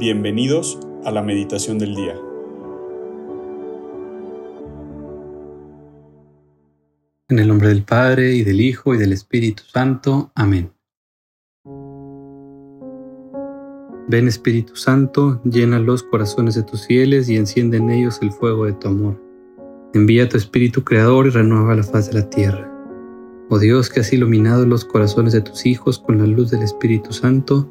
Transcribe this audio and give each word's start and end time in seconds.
Bienvenidos 0.00 0.80
a 1.04 1.10
la 1.10 1.20
meditación 1.20 1.78
del 1.78 1.94
día. 1.94 2.14
En 7.28 7.38
el 7.38 7.46
nombre 7.46 7.68
del 7.68 7.82
Padre, 7.82 8.32
y 8.32 8.42
del 8.42 8.62
Hijo, 8.62 8.94
y 8.94 8.98
del 8.98 9.12
Espíritu 9.12 9.62
Santo. 9.64 10.32
Amén. 10.34 10.72
Ven 14.08 14.26
Espíritu 14.26 14.74
Santo, 14.74 15.42
llena 15.44 15.78
los 15.78 16.02
corazones 16.02 16.54
de 16.54 16.62
tus 16.62 16.86
fieles 16.86 17.28
y 17.28 17.36
enciende 17.36 17.76
en 17.76 17.90
ellos 17.90 18.20
el 18.22 18.32
fuego 18.32 18.64
de 18.64 18.72
tu 18.72 18.88
amor. 18.88 19.22
Envía 19.92 20.30
tu 20.30 20.38
Espíritu 20.38 20.82
Creador 20.82 21.26
y 21.26 21.30
renueva 21.30 21.74
la 21.74 21.82
faz 21.82 22.10
de 22.10 22.20
la 22.20 22.30
tierra. 22.30 22.66
Oh 23.50 23.58
Dios 23.58 23.90
que 23.90 24.00
has 24.00 24.10
iluminado 24.14 24.64
los 24.64 24.82
corazones 24.82 25.34
de 25.34 25.42
tus 25.42 25.66
hijos 25.66 25.98
con 25.98 26.16
la 26.16 26.26
luz 26.26 26.50
del 26.50 26.62
Espíritu 26.62 27.12
Santo, 27.12 27.70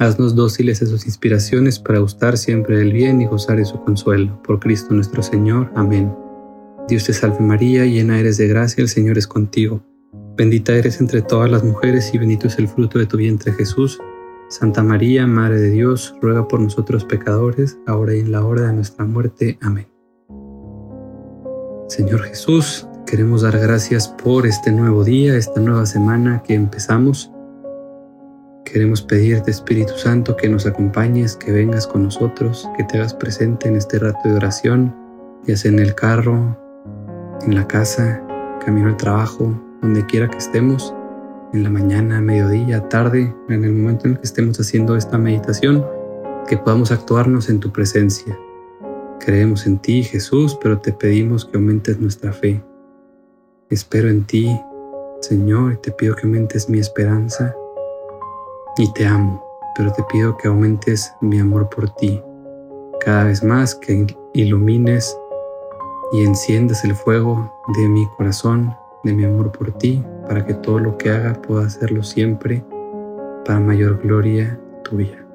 Haznos 0.00 0.36
dóciles 0.36 0.80
a 0.80 0.86
sus 0.86 1.06
inspiraciones 1.06 1.80
para 1.80 1.98
gustar 1.98 2.38
siempre 2.38 2.78
del 2.78 2.92
bien 2.92 3.20
y 3.20 3.26
gozar 3.26 3.56
de 3.56 3.64
su 3.64 3.82
consuelo. 3.82 4.40
Por 4.44 4.60
Cristo 4.60 4.94
nuestro 4.94 5.24
Señor. 5.24 5.72
Amén. 5.74 6.14
Dios 6.86 7.04
te 7.04 7.12
salve 7.12 7.40
María, 7.40 7.84
llena 7.84 8.20
eres 8.20 8.36
de 8.36 8.46
gracia, 8.46 8.80
el 8.80 8.88
Señor 8.88 9.18
es 9.18 9.26
contigo. 9.26 9.82
Bendita 10.36 10.72
eres 10.72 11.00
entre 11.00 11.20
todas 11.20 11.50
las 11.50 11.64
mujeres 11.64 12.14
y 12.14 12.18
bendito 12.18 12.46
es 12.46 12.58
el 12.60 12.68
fruto 12.68 13.00
de 13.00 13.06
tu 13.06 13.16
vientre 13.16 13.52
Jesús. 13.52 13.98
Santa 14.48 14.84
María, 14.84 15.26
Madre 15.26 15.60
de 15.60 15.70
Dios, 15.70 16.14
ruega 16.22 16.46
por 16.46 16.60
nosotros 16.60 17.04
pecadores, 17.04 17.76
ahora 17.86 18.14
y 18.14 18.20
en 18.20 18.30
la 18.30 18.44
hora 18.44 18.68
de 18.68 18.72
nuestra 18.74 19.04
muerte. 19.04 19.58
Amén. 19.60 19.88
Señor 21.88 22.22
Jesús, 22.22 22.86
queremos 23.04 23.42
dar 23.42 23.58
gracias 23.58 24.06
por 24.06 24.46
este 24.46 24.70
nuevo 24.70 25.02
día, 25.02 25.36
esta 25.36 25.60
nueva 25.60 25.86
semana 25.86 26.44
que 26.46 26.54
empezamos. 26.54 27.32
Queremos 28.72 29.00
pedirte, 29.00 29.50
Espíritu 29.50 29.94
Santo, 29.96 30.36
que 30.36 30.46
nos 30.46 30.66
acompañes, 30.66 31.36
que 31.36 31.50
vengas 31.50 31.86
con 31.86 32.02
nosotros, 32.02 32.68
que 32.76 32.84
te 32.84 32.98
hagas 32.98 33.14
presente 33.14 33.66
en 33.66 33.76
este 33.76 33.98
rato 33.98 34.18
de 34.28 34.34
oración, 34.34 34.94
ya 35.44 35.56
sea 35.56 35.70
en 35.70 35.78
el 35.78 35.94
carro, 35.94 36.54
en 37.46 37.54
la 37.54 37.66
casa, 37.66 38.22
camino 38.62 38.88
al 38.88 38.98
trabajo, 38.98 39.58
donde 39.80 40.04
quiera 40.04 40.28
que 40.28 40.36
estemos, 40.36 40.94
en 41.54 41.62
la 41.62 41.70
mañana, 41.70 42.20
mediodía, 42.20 42.86
tarde, 42.90 43.34
en 43.48 43.64
el 43.64 43.72
momento 43.72 44.04
en 44.04 44.12
el 44.12 44.18
que 44.18 44.26
estemos 44.26 44.60
haciendo 44.60 44.96
esta 44.96 45.16
meditación, 45.16 45.86
que 46.46 46.58
podamos 46.58 46.92
actuarnos 46.92 47.48
en 47.48 47.60
tu 47.60 47.72
presencia. 47.72 48.38
Creemos 49.18 49.66
en 49.66 49.78
ti, 49.78 50.02
Jesús, 50.02 50.58
pero 50.60 50.78
te 50.78 50.92
pedimos 50.92 51.46
que 51.46 51.56
aumentes 51.56 51.98
nuestra 52.00 52.34
fe. 52.34 52.62
Espero 53.70 54.10
en 54.10 54.24
ti, 54.24 54.60
Señor, 55.22 55.72
y 55.72 55.76
te 55.78 55.90
pido 55.90 56.14
que 56.14 56.26
aumentes 56.26 56.68
mi 56.68 56.78
esperanza 56.78 57.56
y 58.78 58.92
te 58.92 59.06
amo, 59.06 59.44
pero 59.74 59.92
te 59.92 60.04
pido 60.04 60.36
que 60.36 60.46
aumentes 60.46 61.12
mi 61.20 61.40
amor 61.40 61.68
por 61.68 61.90
ti, 61.90 62.22
cada 63.00 63.24
vez 63.24 63.42
más 63.42 63.74
que 63.74 64.06
ilumines 64.34 65.18
y 66.12 66.22
enciendas 66.22 66.84
el 66.84 66.94
fuego 66.94 67.52
de 67.76 67.88
mi 67.88 68.06
corazón, 68.16 68.72
de 69.02 69.12
mi 69.12 69.24
amor 69.24 69.50
por 69.50 69.72
ti, 69.72 70.02
para 70.28 70.46
que 70.46 70.54
todo 70.54 70.78
lo 70.78 70.96
que 70.96 71.10
haga 71.10 71.34
pueda 71.42 71.66
hacerlo 71.66 72.02
siempre 72.04 72.64
para 73.44 73.58
mayor 73.58 74.00
gloria 74.00 74.60
tuya. 74.84 75.26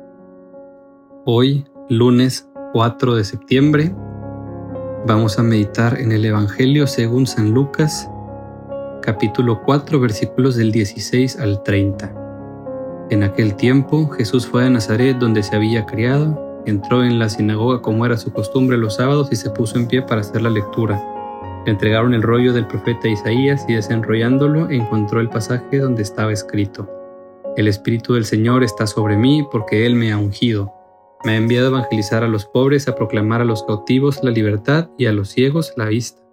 Hoy, 1.26 1.66
lunes 1.90 2.50
4 2.72 3.16
de 3.16 3.24
septiembre, 3.26 3.94
vamos 5.06 5.38
a 5.38 5.44
meditar 5.44 6.00
en 6.00 6.14
el 6.14 6.24
Evangelio 6.24 6.88
según 6.88 7.28
San 7.28 7.52
Lucas, 7.52 8.10
capítulo 9.02 9.62
4, 9.64 10.00
versículos 10.00 10.56
del 10.56 10.72
16 10.72 11.40
al 11.40 11.62
30. 11.64 12.23
En 13.14 13.22
aquel 13.22 13.56
tiempo 13.56 14.10
Jesús 14.10 14.48
fue 14.48 14.66
a 14.66 14.72
Nazaret 14.72 15.16
donde 15.20 15.44
se 15.44 15.56
había 15.56 15.86
criado, 15.86 16.64
entró 16.66 17.04
en 17.04 17.20
la 17.20 17.30
sinagoga 17.30 17.80
como 17.80 18.08
era 18.08 18.18
su 18.18 18.34
costumbre 18.34 18.76
los 18.76 18.96
sábados 18.96 19.30
y 19.32 19.36
se 19.36 19.52
puso 19.52 19.78
en 19.78 19.86
pie 19.88 20.02
para 20.02 20.22
hacer 20.22 20.42
la 20.42 20.50
lectura. 20.50 21.00
Le 21.64 21.72
entregaron 21.72 22.16
el 22.16 22.24
rollo 22.24 22.54
del 22.54 22.66
profeta 22.66 23.08
Isaías 23.08 23.66
y 23.68 23.76
desenrollándolo 23.76 24.68
encontró 24.72 25.22
el 25.22 25.30
pasaje 25.30 25.78
donde 25.78 26.02
estaba 26.02 26.34
escrito. 26.34 26.90
El 27.56 27.68
Espíritu 27.68 28.16
del 28.16 28.26
Señor 28.26 28.64
está 28.64 28.88
sobre 28.88 29.16
mí 29.16 29.46
porque 29.52 29.86
Él 29.86 29.94
me 29.94 30.12
ha 30.12 30.18
ungido. 30.18 30.74
Me 31.24 31.34
ha 31.34 31.36
enviado 31.36 31.68
a 31.68 31.70
evangelizar 31.70 32.24
a 32.24 32.28
los 32.28 32.46
pobres, 32.46 32.88
a 32.88 32.96
proclamar 32.96 33.42
a 33.42 33.46
los 33.46 33.62
cautivos 33.62 34.24
la 34.24 34.32
libertad 34.32 34.90
y 34.98 35.06
a 35.06 35.14
los 35.14 35.30
ciegos 35.30 35.72
la 35.78 35.86
vista. 35.86 36.24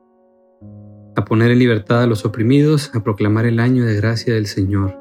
A 1.15 1.26
poner 1.26 1.50
en 1.50 1.59
libertad 1.59 2.05
a 2.05 2.06
los 2.06 2.25
oprimidos, 2.25 2.91
a 2.94 3.03
proclamar 3.03 3.44
el 3.44 3.60
año 3.60 3.84
de 3.84 3.97
gracia 3.97 4.32
del 4.32 4.47
Señor 4.47 5.00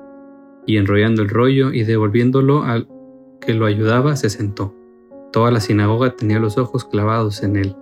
y 0.69 0.78
enrollando 0.78 1.24
el 1.24 1.30
rollo 1.30 1.74
y 1.74 1.84
devolviéndolo 1.84 2.62
al 2.62 2.88
que 3.41 3.56
lo 3.56 3.66
ayudaba, 3.66 4.16
se 4.16 4.30
sentó. 4.30 4.75
Toda 5.34 5.50
la 5.50 5.62
sinagoga 5.62 6.16
tenía 6.16 6.38
los 6.38 6.59
ojos 6.59 6.85
clavados 6.85 7.41
en 7.41 7.56
él. 7.56 7.75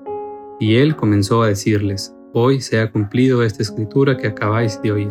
Y 0.58 0.76
él 0.76 0.96
comenzó 0.96 1.44
a 1.44 1.50
decirles, 1.50 2.16
Hoy 2.32 2.62
se 2.62 2.80
ha 2.80 2.90
cumplido 2.90 3.44
esta 3.44 3.62
escritura 3.62 4.16
que 4.16 4.28
acabáis 4.28 4.82
de 4.82 4.94
oír. 4.94 5.10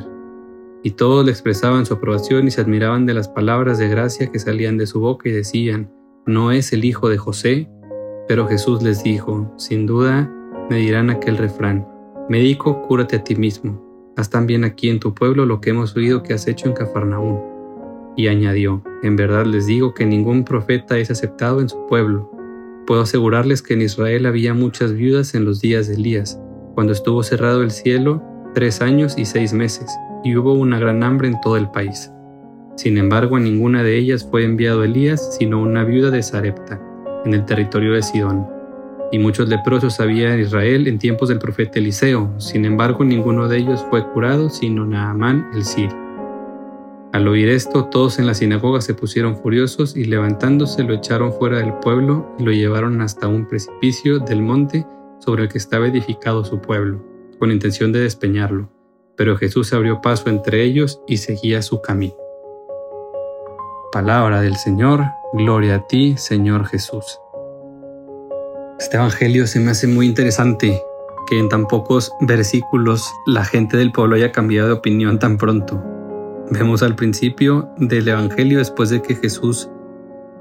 Y 0.85 0.93
todos 0.93 1.27
le 1.27 1.33
expresaban 1.33 1.85
su 1.85 1.93
aprobación 1.93 2.49
y 2.49 2.51
se 2.51 2.63
admiraban 2.63 3.05
de 3.05 3.13
las 3.13 3.29
palabras 3.29 3.77
de 3.77 3.91
gracia 3.91 4.33
que 4.33 4.39
salían 4.39 4.79
de 4.79 4.87
su 4.87 5.01
boca 5.01 5.29
y 5.29 5.33
decían, 5.33 5.93
¿no 6.25 6.53
es 6.53 6.73
el 6.73 6.83
hijo 6.83 7.11
de 7.11 7.19
José? 7.19 7.69
Pero 8.27 8.49
Jesús 8.49 8.83
les 8.83 9.03
dijo, 9.03 9.53
sin 9.59 9.85
duda 9.85 10.33
me 10.71 10.77
dirán 10.77 11.11
aquel 11.11 11.37
refrán, 11.37 11.87
Médico, 12.31 12.81
cúrate 12.89 13.17
a 13.17 13.25
ti 13.25 13.37
mismo. 13.37 13.85
Haz 14.17 14.31
también 14.31 14.65
aquí 14.65 14.89
en 14.89 14.99
tu 14.99 15.13
pueblo 15.13 15.45
lo 15.45 15.61
que 15.61 15.71
hemos 15.71 15.95
oído 15.95 16.23
que 16.23 16.33
has 16.33 16.49
hecho 16.49 16.69
en 16.69 16.73
Cafarnaúm 16.73 17.56
y 18.17 18.29
añadió, 18.29 18.83
En 19.03 19.15
verdad 19.15 19.47
les 19.47 19.67
digo 19.67 19.95
que 19.95 20.07
ningún 20.07 20.45
profeta 20.45 20.99
es 20.99 21.11
aceptado 21.11 21.61
en 21.61 21.69
su 21.69 21.87
pueblo. 21.87 22.31
Puedo 22.87 23.03
asegurarles 23.03 23.63
que 23.63 23.75
en 23.75 23.83
Israel 23.83 24.27
había 24.27 24.55
muchas 24.55 24.95
viudas 24.95 25.35
en 25.35 25.45
los 25.45 25.61
días 25.61 25.87
de 25.87 25.95
Elías, 25.95 26.41
cuando 26.75 26.93
estuvo 26.93 27.23
cerrado 27.23 27.63
el 27.63 27.71
cielo 27.71 28.23
tres 28.55 28.81
años 28.81 29.17
y 29.19 29.25
seis 29.25 29.53
meses, 29.53 29.87
y 30.25 30.37
hubo 30.37 30.55
una 30.55 30.79
gran 30.79 31.03
hambre 31.03 31.29
en 31.29 31.41
todo 31.41 31.57
el 31.57 31.71
país. 31.71 32.11
Sin 32.77 32.97
embargo, 32.97 33.37
a 33.37 33.41
ninguna 33.41 33.83
de 33.83 33.97
ellas 33.97 34.27
fue 34.31 34.45
enviado 34.45 34.85
Elías, 34.85 35.37
sino 35.39 35.61
una 35.61 35.85
viuda 35.85 36.11
de 36.11 36.23
Sarepta, 36.23 36.81
en 37.25 37.35
el 37.35 37.45
territorio 37.45 37.93
de 37.93 38.03
Sidón. 38.03 38.47
Y 39.13 39.19
muchos 39.19 39.49
leprosos 39.49 40.01
había 40.01 40.35
en 40.35 40.41
Israel 40.41 40.87
en 40.87 40.99
tiempos 40.99 41.29
del 41.29 41.39
profeta 41.39 41.79
Eliseo, 41.79 42.33
sin 42.39 42.65
embargo 42.65 43.05
ninguno 43.05 43.49
de 43.49 43.59
ellos 43.59 43.85
fue 43.91 44.07
curado, 44.13 44.49
sino 44.49 44.85
Naamán 44.85 45.47
el 45.55 45.65
sirio. 45.65 46.06
Al 47.17 47.29
oír 47.29 47.49
esto, 47.49 47.87
todos 47.87 48.19
en 48.19 48.27
la 48.27 48.35
sinagoga 48.35 48.83
se 48.83 48.93
pusieron 48.93 49.39
furiosos 49.39 49.97
y 49.97 50.05
levantándose 50.05 50.83
lo 50.83 50.93
echaron 50.93 51.33
fuera 51.33 51.61
del 51.61 51.73
pueblo 51.73 52.37
y 52.39 52.43
lo 52.43 52.53
llevaron 52.53 53.01
hasta 53.01 53.27
un 53.27 53.49
precipicio 53.49 54.19
del 54.19 54.43
monte 54.43 54.87
sobre 55.19 55.45
el 55.45 55.49
que 55.49 55.57
estaba 55.57 55.87
edificado 55.87 56.45
su 56.45 56.61
pueblo, 56.61 57.03
con 57.39 57.51
intención 57.51 57.91
de 57.91 58.01
despeñarlo. 58.01 58.71
Pero 59.17 59.39
Jesús 59.39 59.73
abrió 59.73 60.03
paso 60.03 60.29
entre 60.29 60.63
ellos 60.63 61.01
y 61.07 61.17
seguía 61.17 61.63
su 61.63 61.81
camino. 61.81 62.17
Palabra 63.93 64.43
del 64.43 64.57
Señor, 64.57 65.03
gloria 65.33 65.77
a 65.77 65.87
ti, 65.87 66.19
Señor 66.19 66.67
Jesús. 66.67 67.19
Este 68.79 68.99
Evangelio 68.99 69.47
se 69.47 69.59
me 69.59 69.71
hace 69.71 69.87
muy 69.87 70.05
interesante 70.05 70.83
que 71.27 71.39
en 71.39 71.49
tan 71.49 71.67
pocos 71.67 72.13
versículos 72.21 73.11
la 73.25 73.47
gente 73.47 73.79
del 73.79 73.91
pueblo 73.91 74.17
haya 74.17 74.33
cambiado 74.33 74.69
de 74.69 74.75
opinión 74.75 75.19
tan 75.19 75.39
pronto. 75.39 75.96
Vemos 76.51 76.83
al 76.85 76.95
principio 76.95 77.71
del 77.79 78.07
Evangelio 78.07 78.59
después 78.59 78.91
de 78.91 79.03
que 79.03 79.17
Jesús 79.17 79.69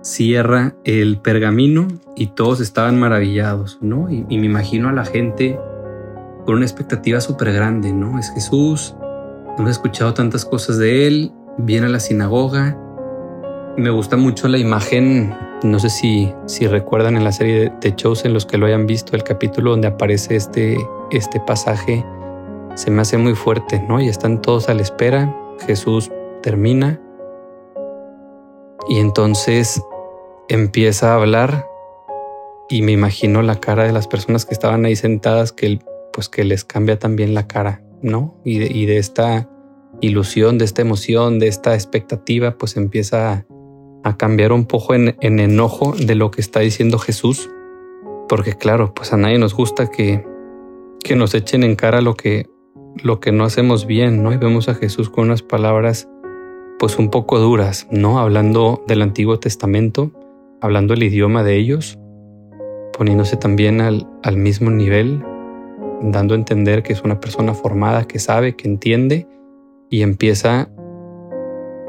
cierra 0.02 0.76
el 0.84 1.18
pergamino 1.18 1.88
y 2.16 2.28
todos 2.28 2.62
estaban 2.62 3.00
maravillados, 3.00 3.80
¿no? 3.82 4.10
Y, 4.12 4.24
me 4.24 4.46
imagino 4.46 4.90
a 4.90 4.92
la 4.92 5.04
gente 5.04 5.60
con 6.46 6.58
una 6.58 6.66
expectativa 6.66 7.20
súper 7.22 7.52
grande, 7.54 7.92
¿no? 7.92 8.20
Es 8.20 8.32
Jesús, 8.32 8.96
hemos 9.58 9.72
escuchado 9.72 10.14
tantas 10.14 10.46
cosas 10.46 10.78
de 10.78 11.08
él, 11.08 11.32
viene 11.58 11.88
a 11.88 11.90
la 11.90 12.00
sinagoga. 12.00 12.78
Me 13.76 13.90
gusta 13.90 14.16
mucho 14.16 14.48
la 14.48 14.60
imagen, 14.60 15.36
no 15.64 15.80
sé 15.80 15.90
si, 15.90 16.32
si 16.46 16.68
recuerdan 16.68 17.18
en 17.18 17.24
la 17.24 17.32
serie 17.32 17.74
de, 17.82 17.96
shows 17.96 18.26
en 18.26 18.34
los 18.34 18.46
que 18.46 18.60
lo 18.60 18.68
hayan 18.68 18.86
visto, 18.86 19.16
el 19.16 19.24
capítulo 19.24 19.72
donde 19.72 19.88
aparece 19.88 20.36
este, 20.36 20.78
este 21.10 21.40
pasaje, 21.40 22.06
se 22.76 22.92
me 22.92 23.02
hace 23.02 23.18
muy 23.18 23.34
fuerte, 23.34 23.84
¿no? 23.90 24.00
Y 24.00 24.08
están 24.08 24.40
todos 24.40 24.70
a 24.70 24.76
la 24.76 24.84
espera, 24.84 25.36
Jesús 25.66 26.12
termina 26.42 27.02
y 28.88 29.00
entonces 29.00 29.82
empieza 30.48 31.12
a 31.12 31.16
hablar 31.16 31.68
y 32.70 32.82
me 32.82 32.92
imagino 32.92 33.42
la 33.42 33.60
cara 33.60 33.84
de 33.84 33.92
las 33.92 34.08
personas 34.08 34.46
que 34.46 34.54
estaban 34.54 34.86
ahí 34.86 34.96
sentadas 34.96 35.52
que 35.52 35.80
pues 36.14 36.30
que 36.30 36.44
les 36.44 36.64
cambia 36.64 36.98
también 36.98 37.34
la 37.34 37.46
cara, 37.46 37.84
¿no? 38.02 38.40
Y 38.46 38.86
de, 38.86 38.98
esta 38.98 39.50
ilusión, 40.00 40.58
de 40.58 40.64
esta 40.66 40.82
emoción, 40.82 41.40
de 41.40 41.48
esta 41.48 41.74
expectativa, 41.74 42.58
pues 42.58 42.78
empieza 42.78 43.46
a, 44.04 44.18
cambiar 44.18 44.54
un 44.54 44.66
poco 44.66 44.94
en, 44.94 45.18
en, 45.20 45.40
enojo 45.40 45.94
de 45.94 46.16
lo 46.16 46.32
que 46.32 46.40
está 46.40 46.62
diciendo 46.62 47.00
Jesús, 47.00 47.50
porque 48.30 48.54
claro, 48.54 48.94
pues 48.94 49.12
a 49.12 49.18
nadie 49.18 49.38
nos 49.40 49.54
gusta 49.54 49.88
que, 49.88 50.26
que 51.04 51.18
nos 51.18 51.34
echen 51.34 51.64
en 51.64 51.76
cara 51.76 52.00
lo 52.00 52.14
que 52.14 52.46
lo 53.02 53.20
que 53.20 53.32
no 53.32 53.44
hacemos 53.44 53.86
bien, 53.86 54.24
¿no? 54.24 54.34
Y 54.34 54.38
vemos 54.38 54.70
a 54.70 54.76
Jesús 54.76 55.10
con 55.10 55.26
unas 55.26 55.42
palabras 55.42 56.10
pues 56.80 56.98
un 56.98 57.10
poco 57.10 57.40
duras, 57.40 57.88
¿no? 57.92 58.20
Hablando 58.20 58.84
del 58.88 59.02
Antiguo 59.02 59.40
Testamento, 59.40 60.12
hablando 60.62 60.94
el 60.94 61.04
idioma 61.04 61.44
de 61.44 61.56
ellos, 61.56 61.98
poniéndose 62.98 63.38
también 63.38 63.82
al, 63.82 64.08
al 64.24 64.38
mismo 64.38 64.70
nivel, 64.72 65.24
dando 66.02 66.34
a 66.34 66.38
entender 66.38 66.84
que 66.84 66.94
es 66.94 67.02
una 67.02 67.20
persona 67.20 67.54
formada, 67.54 68.06
que 68.06 68.20
sabe, 68.20 68.56
que 68.56 68.68
entiende 68.68 69.28
y 69.90 70.02
empieza 70.02 70.70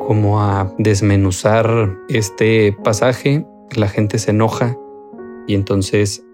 como 0.06 0.40
a 0.40 0.72
desmenuzar 0.78 1.98
este 2.08 2.72
pasaje, 2.84 3.44
la 3.74 3.88
gente 3.88 4.18
se 4.18 4.30
enoja 4.30 4.76
y 5.48 5.54
entonces 5.54 6.24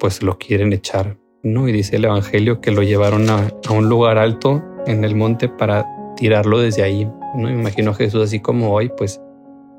pues 0.00 0.22
lo 0.22 0.36
quieren 0.38 0.72
echar, 0.72 1.16
¿no? 1.44 1.68
Y 1.68 1.72
dice 1.72 1.96
el 1.96 2.06
Evangelio 2.06 2.60
que 2.60 2.72
lo 2.72 2.82
llevaron 2.82 3.30
a, 3.30 3.48
a 3.68 3.72
un 3.72 3.88
lugar 3.88 4.18
alto 4.18 4.62
en 4.86 5.04
el 5.04 5.14
monte 5.14 5.48
para 5.48 5.86
tirarlo 6.16 6.58
desde 6.58 6.82
ahí, 6.82 7.04
¿no? 7.36 7.48
Me 7.48 7.52
imagino 7.52 7.92
a 7.92 7.94
Jesús 7.94 8.24
así 8.24 8.40
como 8.40 8.72
hoy, 8.72 8.90
pues, 8.96 9.20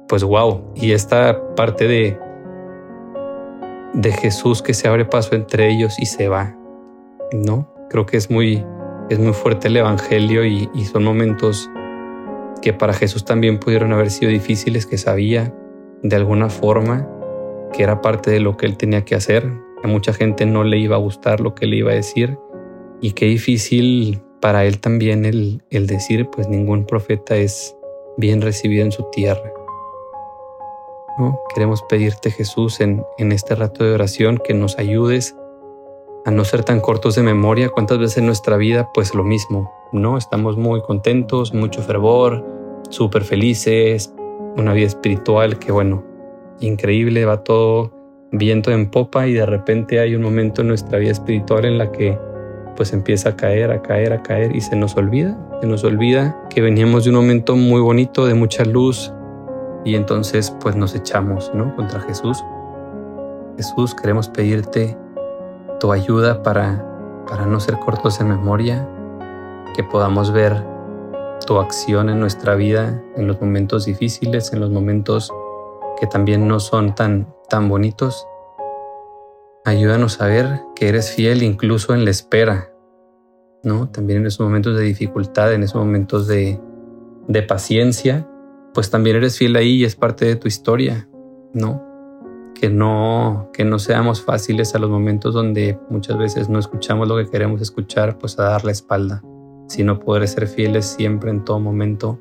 pues 0.08 0.24
wow. 0.24 0.72
Y 0.76 0.92
esta 0.92 1.56
parte 1.56 1.88
de, 1.88 2.18
de 3.94 4.12
Jesús 4.12 4.62
que 4.62 4.74
se 4.74 4.88
abre 4.88 5.06
paso 5.06 5.36
entre 5.36 5.70
ellos 5.70 6.00
y 6.00 6.06
se 6.06 6.30
va, 6.30 6.56
¿no? 7.34 7.74
Creo 7.90 8.06
que 8.06 8.18
es 8.18 8.30
muy, 8.30 8.64
es 9.10 9.20
muy 9.20 9.34
fuerte 9.34 9.68
el 9.68 9.78
Evangelio 9.78 10.46
y, 10.46 10.70
y 10.74 10.86
son 10.86 11.04
momentos 11.04 11.70
que 12.62 12.74
para 12.74 12.94
Jesús 12.94 13.26
también 13.26 13.60
pudieron 13.60 13.94
haber 13.94 14.10
sido 14.10 14.32
difíciles, 14.32 14.86
que 14.86 14.98
sabía 14.98 15.54
de 16.02 16.16
alguna 16.16 16.50
forma 16.50 17.08
que 17.74 17.84
era 17.84 18.02
parte 18.02 18.32
de 18.32 18.40
lo 18.40 18.58
que 18.58 18.66
él 18.66 18.78
tenía 18.78 19.04
que 19.06 19.16
hacer. 19.16 19.52
A 19.84 19.88
mucha 19.88 20.14
gente 20.14 20.46
no 20.46 20.64
le 20.64 20.78
iba 20.78 20.96
a 20.96 21.00
gustar 21.00 21.40
lo 21.40 21.56
que 21.56 21.68
le 21.68 21.78
iba 21.78 21.92
a 21.92 21.96
decir 21.96 22.38
y 23.02 23.12
qué 23.12 23.26
difícil 23.26 24.22
para 24.42 24.66
él 24.66 24.80
también 24.80 25.26
el, 25.26 25.64
el 25.70 25.88
decir, 25.88 26.30
pues 26.30 26.48
ningún 26.48 26.86
profeta 26.86 27.36
es 27.36 27.76
bien 28.18 28.42
recibido 28.42 28.86
en 28.86 28.92
su 28.92 29.04
tierra. 29.12 29.52
¿No? 31.18 31.40
Queremos 31.54 31.82
pedirte 31.84 32.30
Jesús 32.30 32.82
en, 32.82 33.04
en 33.18 33.32
este 33.32 33.56
rato 33.56 33.84
de 33.84 33.94
oración 33.94 34.40
que 34.44 34.54
nos 34.54 34.78
ayudes 34.78 35.36
a 36.26 36.32
no 36.32 36.44
ser 36.44 36.64
tan 36.64 36.82
cortos 36.82 37.16
de 37.16 37.24
memoria. 37.24 37.70
¿Cuántas 37.70 38.00
veces 38.00 38.18
en 38.18 38.26
nuestra 38.26 38.58
vida 38.58 38.90
pues 38.94 39.16
lo 39.16 39.24
mismo? 39.24 39.72
¿No? 39.92 40.18
Estamos 40.18 40.58
muy 40.58 40.82
contentos, 40.82 41.54
mucho 41.54 41.82
fervor, 41.82 42.44
súper 42.90 43.24
felices, 43.24 44.14
una 44.58 44.74
vida 44.74 44.88
espiritual 44.88 45.60
que 45.60 45.72
bueno, 45.72 46.04
increíble, 46.60 47.26
va 47.26 47.44
todo 47.44 47.92
viento 48.38 48.72
en 48.72 48.90
popa 48.90 49.28
y 49.28 49.34
de 49.34 49.46
repente 49.46 50.00
hay 50.00 50.16
un 50.16 50.22
momento 50.22 50.62
en 50.62 50.70
nuestra 50.70 51.00
vida 51.00 51.12
espiritual 51.12 51.66
en 51.66 51.78
la 51.78 51.92
que 51.92 52.18
pues 52.76 52.94
empieza 52.94 53.30
a 53.30 53.36
caer, 53.36 53.72
a 53.72 53.82
caer, 53.82 54.14
a 54.14 54.22
caer 54.22 54.56
y 54.56 54.62
se 54.62 54.76
nos 54.76 54.96
olvida, 54.98 55.38
se 55.62 55.68
nos 55.68 55.84
olvida 55.84 56.38
que 56.50 56.62
veníamos 56.62 57.06
de 57.06 57.12
un 57.12 57.16
momento 57.16 57.56
muy 57.56 57.82
bonito, 57.82 58.26
de 58.26 58.34
mucha 58.34 58.66
luz 58.66 59.14
y 59.86 59.96
entonces 59.96 60.52
pues 60.62 60.76
nos 60.76 60.96
echamos, 60.96 61.52
¿no? 61.54 61.76
Contra 61.76 62.02
Jesús. 62.02 62.44
Jesús, 63.56 63.96
queremos 63.96 64.28
pedirte 64.28 64.98
tu 65.80 65.92
ayuda 65.92 66.44
para, 66.44 66.86
para 67.30 67.46
no 67.46 67.60
ser 67.60 67.78
cortos 67.78 68.20
en 68.20 68.30
memoria, 68.30 68.88
que 69.76 69.84
podamos 69.84 70.32
ver 70.32 70.62
tu 71.46 71.60
acción 71.60 72.10
en 72.10 72.20
nuestra 72.20 72.56
vida, 72.56 73.02
en 73.16 73.28
los 73.28 73.40
momentos 73.40 73.86
difíciles, 73.86 74.52
en 74.52 74.60
los 74.60 74.72
momentos 74.72 75.32
que 76.00 76.08
también 76.08 76.48
no 76.48 76.60
son 76.60 76.96
tan, 76.96 77.28
tan 77.48 77.70
bonitos. 77.70 78.28
Ayúdanos 79.64 80.22
a 80.22 80.28
ver 80.28 80.62
que 80.76 80.90
eres 80.90 81.12
fiel 81.12 81.44
incluso 81.44 81.94
en 81.94 82.06
la 82.06 82.12
espera, 82.12 82.72
¿no? 83.64 83.90
También 83.90 84.20
en 84.20 84.28
esos 84.28 84.42
momentos 84.42 84.78
de 84.78 84.84
dificultad, 84.84 85.54
en 85.54 85.64
esos 85.64 85.76
momentos 85.76 86.28
de, 86.28 86.60
de 87.28 87.42
paciencia, 87.44 88.28
pues 88.74 88.90
también 88.90 89.16
eres 89.16 89.38
fiel 89.38 89.56
ahí 89.56 89.78
y 89.78 89.86
es 89.86 89.96
parte 89.96 90.26
de 90.26 90.36
tu 90.36 90.48
historia, 90.48 91.08
¿no? 91.54 91.84
Que 92.54 92.70
no, 92.70 93.50
que 93.54 93.66
no 93.66 93.80
seamos 93.80 94.22
fáciles 94.22 94.76
a 94.76 94.80
los 94.80 94.90
momentos 94.90 95.34
donde 95.34 95.80
muchas 95.90 96.18
veces 96.18 96.50
no 96.50 96.60
escuchamos 96.60 97.08
lo 97.08 97.18
que 97.18 97.30
queremos 97.30 97.62
escuchar, 97.62 98.18
pues 98.18 98.38
a 98.40 98.44
dar 98.44 98.66
la 98.66 98.72
espalda, 98.72 99.24
sino 99.68 100.00
poder 100.00 100.28
ser 100.28 100.48
fieles 100.48 100.86
siempre 100.86 101.32
en 101.32 101.44
todo 101.44 101.60
momento 101.60 102.20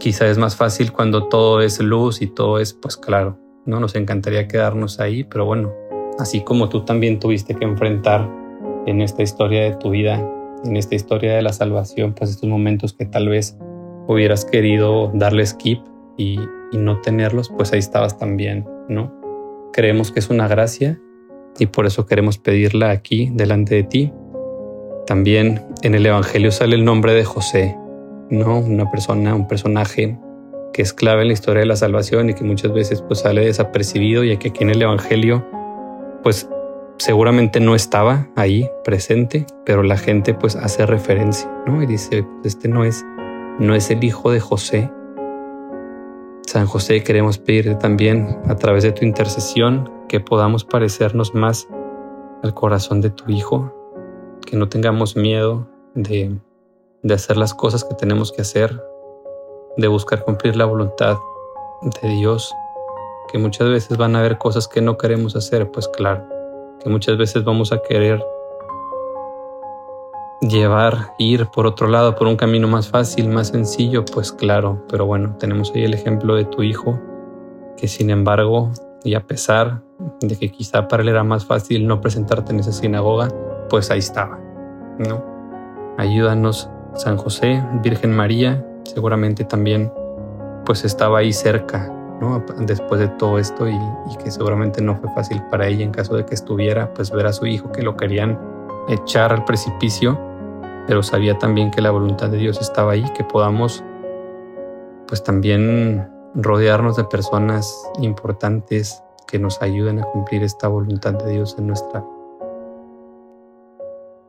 Quizá 0.00 0.28
es 0.28 0.38
más 0.38 0.56
fácil 0.56 0.92
cuando 0.92 1.28
todo 1.28 1.60
es 1.60 1.78
luz 1.78 2.22
y 2.22 2.26
todo 2.26 2.58
es 2.58 2.72
pues 2.72 2.96
claro, 2.96 3.38
¿no? 3.66 3.80
Nos 3.80 3.94
encantaría 3.94 4.48
quedarnos 4.48 5.00
ahí, 5.00 5.24
pero 5.24 5.44
bueno, 5.44 5.72
así 6.18 6.42
como 6.42 6.68
tú 6.68 6.84
también 6.84 7.18
tuviste 7.18 7.54
que 7.54 7.64
enfrentar 7.64 8.28
en 8.86 9.00
esta 9.00 9.22
historia 9.22 9.62
de 9.62 9.76
tu 9.76 9.90
vida, 9.90 10.26
en 10.64 10.76
esta 10.76 10.94
historia 10.94 11.34
de 11.34 11.42
la 11.42 11.52
salvación, 11.52 12.14
pues 12.14 12.30
estos 12.30 12.48
momentos 12.48 12.92
que 12.92 13.06
tal 13.06 13.28
vez 13.28 13.56
hubieras 14.06 14.44
querido 14.44 15.10
darle 15.14 15.46
skip 15.46 15.80
y, 16.16 16.38
y 16.72 16.78
no 16.78 17.00
tenerlos, 17.00 17.50
pues 17.50 17.72
ahí 17.72 17.78
estabas 17.78 18.18
también, 18.18 18.66
¿no? 18.88 19.12
Creemos 19.72 20.10
que 20.10 20.18
es 20.18 20.30
una 20.30 20.48
gracia 20.48 21.00
y 21.58 21.66
por 21.66 21.86
eso 21.86 22.06
queremos 22.06 22.38
pedirla 22.38 22.90
aquí 22.90 23.30
delante 23.34 23.74
de 23.74 23.82
ti. 23.84 24.12
También 25.06 25.62
en 25.82 25.94
el 25.94 26.06
Evangelio 26.06 26.50
sale 26.50 26.76
el 26.76 26.84
nombre 26.84 27.14
de 27.14 27.24
José, 27.24 27.76
¿no? 28.30 28.58
Una 28.58 28.90
persona, 28.90 29.34
un 29.34 29.48
personaje 29.48 30.18
que 30.72 30.82
es 30.82 30.92
clave 30.92 31.22
en 31.22 31.28
la 31.28 31.34
historia 31.34 31.60
de 31.60 31.66
la 31.66 31.76
salvación 31.76 32.30
y 32.30 32.34
que 32.34 32.44
muchas 32.44 32.72
veces 32.72 33.02
pues 33.02 33.20
sale 33.20 33.44
desapercibido 33.44 34.24
y 34.24 34.36
que 34.36 34.48
aquí 34.48 34.62
en 34.62 34.70
el 34.70 34.82
Evangelio 34.82 35.46
pues 36.22 36.48
seguramente 36.98 37.60
no 37.60 37.74
estaba 37.74 38.28
ahí 38.36 38.68
presente, 38.84 39.46
pero 39.64 39.82
la 39.82 39.96
gente 39.96 40.34
pues 40.34 40.56
hace 40.56 40.84
referencia, 40.86 41.50
¿no? 41.66 41.82
Y 41.82 41.86
dice, 41.86 42.22
pues 42.22 42.54
este 42.54 42.68
no 42.68 42.84
es, 42.84 43.04
no 43.58 43.74
es 43.74 43.90
el 43.90 44.04
hijo 44.04 44.30
de 44.30 44.40
José. 44.40 44.90
San 46.46 46.66
José, 46.66 47.02
queremos 47.02 47.38
pedirte 47.38 47.74
también 47.76 48.38
a 48.48 48.56
través 48.56 48.82
de 48.82 48.92
tu 48.92 49.04
intercesión 49.04 49.90
que 50.08 50.20
podamos 50.20 50.64
parecernos 50.64 51.34
más 51.34 51.68
al 52.42 52.54
corazón 52.54 53.00
de 53.00 53.10
tu 53.10 53.30
Hijo, 53.30 53.72
que 54.44 54.56
no 54.56 54.68
tengamos 54.68 55.16
miedo 55.16 55.68
de 55.94 56.32
de 57.02 57.14
hacer 57.14 57.36
las 57.36 57.54
cosas 57.54 57.84
que 57.84 57.94
tenemos 57.94 58.32
que 58.32 58.42
hacer, 58.42 58.82
de 59.76 59.88
buscar 59.88 60.24
cumplir 60.24 60.56
la 60.56 60.64
voluntad 60.64 61.16
de 62.02 62.08
Dios, 62.08 62.54
que 63.30 63.38
muchas 63.38 63.68
veces 63.68 63.96
van 63.96 64.16
a 64.16 64.20
haber 64.20 64.38
cosas 64.38 64.68
que 64.68 64.80
no 64.80 64.96
queremos 64.98 65.36
hacer, 65.36 65.70
pues 65.70 65.88
claro, 65.88 66.24
que 66.82 66.90
muchas 66.90 67.16
veces 67.16 67.44
vamos 67.44 67.72
a 67.72 67.80
querer 67.82 68.24
llevar, 70.40 71.12
ir 71.18 71.46
por 71.46 71.66
otro 71.66 71.86
lado, 71.86 72.14
por 72.16 72.26
un 72.26 72.36
camino 72.36 72.66
más 72.66 72.88
fácil, 72.88 73.28
más 73.28 73.48
sencillo, 73.48 74.04
pues 74.04 74.32
claro, 74.32 74.82
pero 74.88 75.06
bueno, 75.06 75.36
tenemos 75.38 75.72
ahí 75.74 75.84
el 75.84 75.94
ejemplo 75.94 76.34
de 76.34 76.44
tu 76.44 76.62
hijo, 76.62 76.98
que 77.76 77.88
sin 77.88 78.10
embargo, 78.10 78.70
y 79.04 79.14
a 79.14 79.26
pesar 79.26 79.82
de 80.20 80.36
que 80.36 80.50
quizá 80.50 80.88
para 80.88 81.02
él 81.02 81.10
era 81.10 81.24
más 81.24 81.44
fácil 81.44 81.86
no 81.86 82.00
presentarte 82.00 82.52
en 82.52 82.60
esa 82.60 82.72
sinagoga, 82.72 83.28
pues 83.68 83.90
ahí 83.90 83.98
estaba, 83.98 84.38
¿no? 84.98 85.24
Ayúdanos 85.98 86.70
San 86.94 87.16
José, 87.16 87.62
Virgen 87.82 88.14
María, 88.14 88.66
seguramente 88.92 89.44
también 89.44 89.92
pues 90.64 90.84
estaba 90.84 91.18
ahí 91.18 91.32
cerca, 91.32 91.88
¿no? 92.20 92.44
Después 92.60 93.00
de 93.00 93.08
todo 93.08 93.38
esto 93.38 93.68
y, 93.68 93.78
que 94.22 94.30
seguramente 94.30 94.82
no 94.82 94.96
fue 94.96 95.08
fácil 95.14 95.42
para 95.50 95.66
ella 95.66 95.84
en 95.84 95.92
caso 95.92 96.16
de 96.16 96.24
que 96.24 96.34
estuviera, 96.34 96.92
pues 96.94 97.10
ver 97.10 97.26
a 97.26 97.32
su 97.32 97.46
hijo 97.46 97.72
que 97.72 97.82
lo 97.82 97.96
querían 97.96 98.38
echar 98.88 99.32
al 99.32 99.44
precipicio, 99.44 100.18
pero 100.86 101.02
sabía 101.02 101.38
también 101.38 101.70
que 101.70 101.80
la 101.80 101.90
voluntad 101.90 102.28
de 102.28 102.38
Dios 102.38 102.60
estaba 102.60 102.92
ahí, 102.92 103.04
que 103.16 103.24
podamos 103.24 103.82
pues 105.06 105.22
también 105.22 106.08
rodearnos 106.34 106.96
de 106.96 107.04
personas 107.04 107.74
importantes 108.00 109.02
que 109.26 109.38
nos 109.38 109.62
ayuden 109.62 110.00
a 110.00 110.04
cumplir 110.04 110.42
esta 110.42 110.68
voluntad 110.68 111.14
de 111.14 111.32
Dios 111.32 111.56
en 111.58 111.66
nuestra 111.66 112.00
vida. 112.00 112.10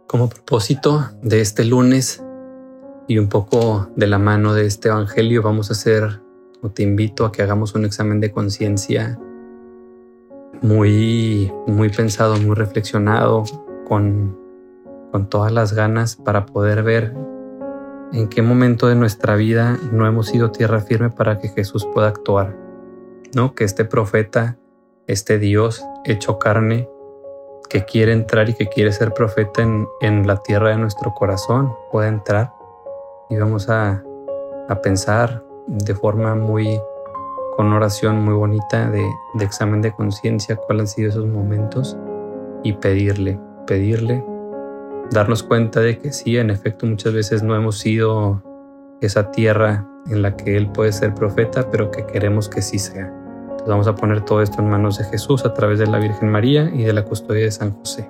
Como 0.08 0.28
propósito 0.28 1.10
de 1.22 1.42
este 1.42 1.64
lunes, 1.64 2.24
y 3.12 3.18
un 3.18 3.28
poco 3.28 3.90
de 3.98 4.08
la 4.08 4.18
mano 4.18 4.54
de 4.54 4.66
este 4.66 4.88
Evangelio 4.88 5.42
vamos 5.42 5.70
a 5.70 5.74
hacer, 5.74 6.22
o 6.62 6.70
te 6.70 6.82
invito 6.84 7.26
a 7.26 7.32
que 7.34 7.42
hagamos 7.42 7.76
un 7.76 7.84
examen 7.84 8.22
de 8.22 8.32
conciencia 8.32 9.20
muy, 10.62 11.52
muy 11.68 11.90
pensado, 11.90 12.38
muy 12.38 12.56
reflexionado, 12.56 13.44
con, 13.86 14.40
con 15.12 15.28
todas 15.28 15.52
las 15.52 15.74
ganas 15.74 16.16
para 16.16 16.46
poder 16.46 16.84
ver 16.84 17.14
en 18.14 18.30
qué 18.30 18.42
momento 18.42 18.88
de 18.88 18.96
nuestra 18.96 19.36
vida 19.36 19.78
no 19.92 20.08
hemos 20.08 20.28
sido 20.28 20.52
tierra 20.52 20.80
firme 20.80 21.10
para 21.10 21.38
que 21.38 21.50
Jesús 21.50 21.86
pueda 21.94 22.08
actuar, 22.08 22.56
¿no? 23.36 23.56
Que 23.56 23.66
este 23.66 23.84
profeta, 23.84 24.58
este 25.06 25.38
Dios 25.38 25.84
hecho 26.06 26.40
carne, 26.40 26.88
que 27.70 27.84
quiere 27.84 28.14
entrar 28.14 28.48
y 28.48 28.54
que 28.54 28.70
quiere 28.70 28.94
ser 28.94 29.14
profeta 29.14 29.64
en, 29.64 29.86
en 30.00 30.26
la 30.26 30.38
tierra 30.38 30.70
de 30.70 30.78
nuestro 30.78 31.14
corazón, 31.14 31.74
pueda 31.92 32.08
entrar 32.08 32.61
y 33.32 33.38
vamos 33.38 33.70
a, 33.70 34.04
pensar 34.84 35.44
de 35.68 35.94
forma 35.94 36.34
muy, 36.34 36.80
con 37.58 37.74
oración 37.74 38.24
muy 38.24 38.34
bonita 38.34 38.90
de, 38.90 39.06
de 39.34 39.44
examen 39.44 39.82
de 39.82 39.92
conciencia 39.92 40.56
cuáles 40.56 40.84
han 40.84 40.88
sido 40.88 41.10
esos 41.10 41.28
momentos 41.28 41.98
y 42.64 42.74
pedirle, 42.74 43.38
pedirle, 43.68 44.24
darnos 45.12 45.44
cuenta 45.44 45.82
de 45.82 45.98
que 45.98 46.14
sí, 46.14 46.38
en 46.38 46.52
efecto 46.52 46.86
muchas 46.86 47.14
veces 47.14 47.44
no 47.44 47.54
hemos 47.54 47.80
sido 47.80 48.42
esa 49.02 49.32
tierra 49.32 49.86
en 50.10 50.22
la 50.22 50.38
que 50.38 50.56
Él 50.56 50.72
puede 50.72 50.94
ser 50.94 51.14
profeta, 51.14 51.70
pero 51.70 51.92
que 51.92 52.06
queremos 52.06 52.48
que 52.48 52.62
sí 52.62 52.80
sea. 52.80 53.08
Entonces 53.44 53.68
vamos 53.68 53.88
a 53.88 53.96
poner 53.96 54.22
todo 54.22 54.42
esto 54.42 54.62
en 54.62 54.70
manos 54.70 55.00
de 55.00 55.04
Jesús 55.06 55.46
a 55.46 55.54
través 55.54 55.80
de 55.80 55.88
la 55.88 56.00
Virgen 56.00 56.30
María 56.30 56.72
y 56.74 56.84
de 56.84 56.94
la 56.94 57.04
custodia 57.04 57.44
de 57.44 57.52
San 57.52 57.72
José. 57.72 58.10